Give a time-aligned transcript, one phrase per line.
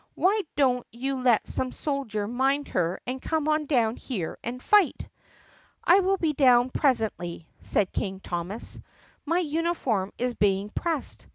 [0.15, 5.07] Why don't you let some soldiers mind her and come on down here and fight."
[5.83, 8.79] "I will be down presently," said King Thomas.
[9.27, 11.27] "My uni form is being pressed.